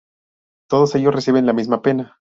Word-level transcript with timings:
Todo 0.67 0.85
ellos 0.95 1.13
reciben 1.13 1.45
la 1.45 1.53
misma 1.53 1.83
pena. 1.83 2.17